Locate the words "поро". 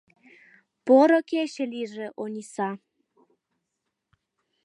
0.85-1.19